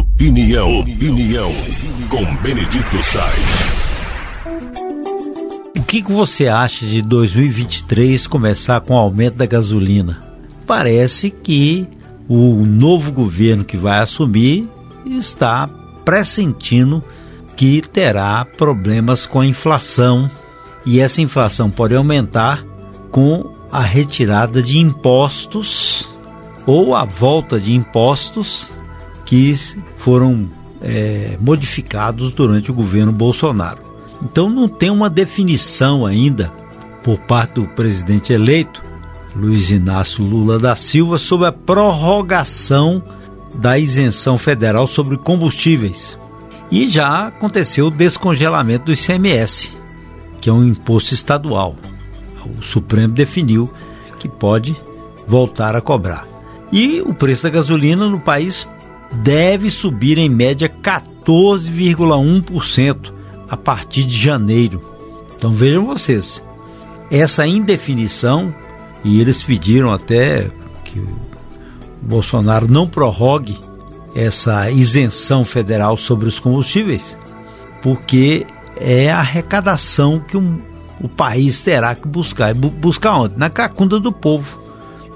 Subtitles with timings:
[0.00, 1.50] Opinião, opinião,
[2.08, 3.36] com Benedito Sainz.
[5.76, 10.22] O que, que você acha de 2023 começar com o aumento da gasolina?
[10.66, 11.86] Parece que
[12.26, 14.66] o novo governo que vai assumir
[15.04, 15.68] está
[16.02, 17.04] pressentindo
[17.54, 20.30] que terá problemas com a inflação
[20.86, 22.64] e essa inflação pode aumentar
[23.10, 26.08] com a retirada de impostos
[26.64, 28.72] ou a volta de impostos
[29.30, 29.54] que
[29.96, 30.50] foram
[30.82, 33.78] é, modificados durante o governo Bolsonaro.
[34.20, 36.52] Então não tem uma definição ainda
[37.04, 38.82] por parte do presidente eleito
[39.36, 43.00] Luiz Inácio Lula da Silva sobre a prorrogação
[43.54, 46.18] da isenção federal sobre combustíveis.
[46.68, 49.72] E já aconteceu o descongelamento do ICMS,
[50.40, 51.76] que é um imposto estadual.
[52.58, 53.72] O Supremo definiu
[54.18, 54.74] que pode
[55.24, 56.26] voltar a cobrar.
[56.72, 58.66] E o preço da gasolina no país
[59.12, 63.12] deve subir em média 14,1%
[63.48, 64.82] a partir de janeiro.
[65.34, 66.44] Então vejam vocês,
[67.10, 68.54] essa indefinição
[69.02, 70.50] e eles pediram até
[70.84, 71.08] que o
[72.02, 73.58] Bolsonaro não prorrogue
[74.14, 77.16] essa isenção federal sobre os combustíveis,
[77.80, 80.58] porque é a arrecadação que um,
[81.00, 82.54] o país terá que buscar.
[82.54, 83.38] Buscar onde?
[83.38, 84.58] Na cacunda do povo.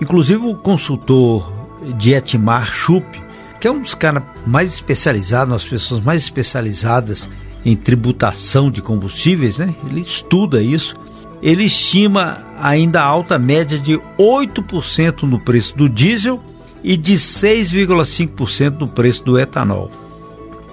[0.00, 1.52] Inclusive o consultor
[1.96, 3.22] Dietmar Schupp,
[3.64, 7.30] que é um dos caras mais especializados, as pessoas mais especializadas
[7.64, 9.74] em tributação de combustíveis, né?
[9.88, 10.94] Ele estuda isso
[11.40, 16.42] ele estima ainda alta média de 8% no preço do diesel
[16.82, 19.90] e de 6,5% no preço do etanol.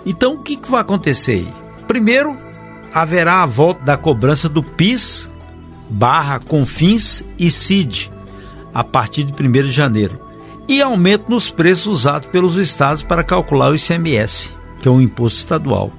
[0.06, 1.48] Então, o que, que vai acontecer aí?
[1.88, 2.36] Primeiro,
[2.94, 5.30] haverá a volta da cobrança do PIS
[5.90, 8.12] barra Confins e CID
[8.74, 10.31] a partir de 1 de janeiro
[10.72, 15.40] e aumento nos preços usados pelos estados para calcular o ICMS, que é um imposto
[15.40, 15.92] estadual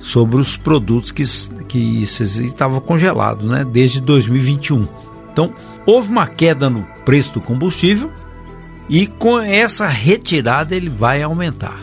[0.00, 1.22] sobre os produtos que,
[1.68, 4.88] que estavam congelados né, desde 2021.
[5.32, 5.52] Então,
[5.86, 8.10] houve uma queda no preço do combustível
[8.88, 11.78] e com essa retirada ele vai aumentar.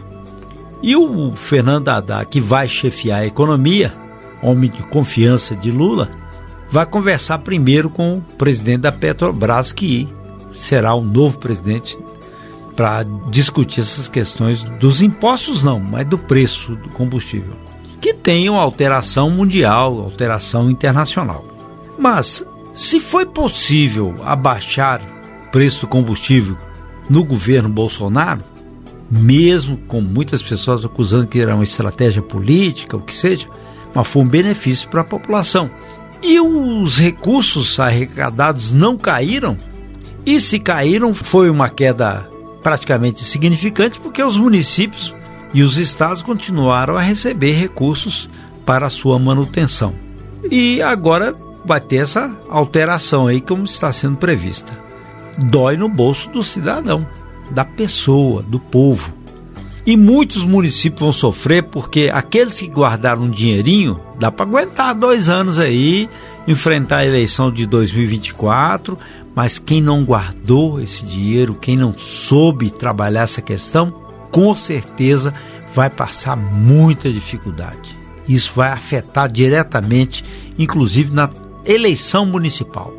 [0.82, 3.94] E o Fernando Haddad, que vai chefiar a economia,
[4.42, 6.10] homem de confiança de Lula,
[6.70, 10.10] vai conversar primeiro com o presidente da Petrobras, que
[10.52, 11.98] será o novo presidente,
[12.76, 17.54] para discutir essas questões dos impostos, não, mas do preço do combustível
[18.04, 21.46] que tenham alteração mundial, alteração internacional.
[21.98, 25.00] Mas, se foi possível abaixar
[25.48, 26.58] o preço do combustível
[27.10, 28.44] no governo Bolsonaro,
[29.10, 33.48] mesmo com muitas pessoas acusando que era uma estratégia política, o que seja,
[33.96, 35.72] mas foi um benefício para a população.
[36.22, 39.56] E os recursos arrecadados não caíram,
[40.26, 42.30] e se caíram, foi uma queda
[42.64, 45.14] praticamente significante, porque os municípios
[45.54, 48.30] e os estados continuaram a receber recursos
[48.66, 49.94] para a sua manutenção.
[50.50, 51.36] E agora
[51.66, 54.78] vai ter essa alteração aí como está sendo prevista.
[55.38, 57.06] Dói no bolso do cidadão,
[57.52, 59.14] da pessoa, do povo.
[59.86, 65.28] E muitos municípios vão sofrer porque aqueles que guardaram um dinheirinho, dá para aguentar dois
[65.28, 66.10] anos aí,
[66.48, 68.98] enfrentar a eleição de 2024,
[69.36, 73.92] mas quem não guardou esse dinheiro, quem não soube trabalhar essa questão,
[74.32, 75.34] com certeza
[75.74, 77.98] vai passar muita dificuldade.
[78.28, 80.24] Isso vai afetar diretamente,
[80.58, 81.30] inclusive na
[81.66, 82.94] eleição municipal.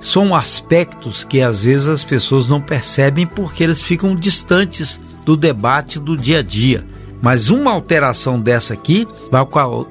[0.00, 5.98] São aspectos que às vezes as pessoas não percebem porque eles ficam distantes do debate
[5.98, 6.86] do dia a dia.
[7.22, 9.42] Mas uma alteração dessa aqui vai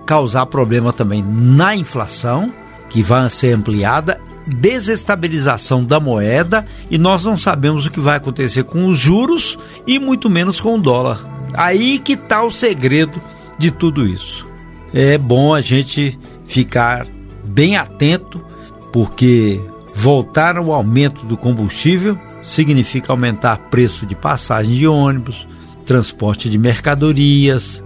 [0.06, 2.54] causar problema também na inflação,
[2.94, 8.64] que vai ser ampliada, desestabilização da moeda e nós não sabemos o que vai acontecer
[8.66, 11.26] com os juros e muito menos com o dólar.
[11.56, 13.20] Aí que está o segredo
[13.58, 14.46] de tudo isso.
[14.94, 17.08] É bom a gente ficar
[17.44, 18.46] bem atento,
[18.92, 19.60] porque
[19.96, 25.48] voltar ao aumento do combustível significa aumentar preço de passagem de ônibus,
[25.84, 27.84] transporte de mercadorias.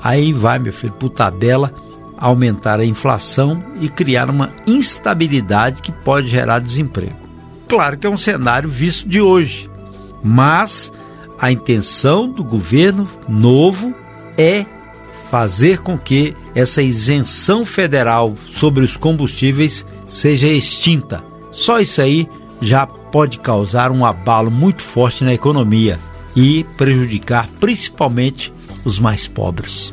[0.00, 1.74] Aí vai, meu filho, por tabela,
[2.16, 7.16] aumentar a inflação e criar uma instabilidade que pode gerar desemprego.
[7.68, 9.70] Claro que é um cenário visto de hoje,
[10.22, 10.92] mas
[11.38, 13.94] a intenção do governo novo
[14.36, 14.64] é
[15.30, 21.24] fazer com que essa isenção federal sobre os combustíveis seja extinta.
[21.50, 22.28] Só isso aí
[22.60, 25.98] já pode causar um abalo muito forte na economia
[26.36, 28.52] e prejudicar principalmente
[28.84, 29.92] os mais pobres.